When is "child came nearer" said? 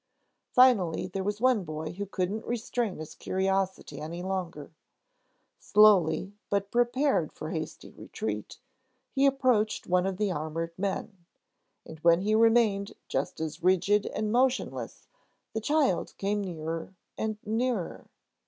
15.61-16.95